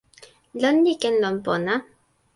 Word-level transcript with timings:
lon 0.61 0.75
li 0.85 0.93
ken 1.01 1.15
lon 1.23 1.35
pona. 1.45 1.73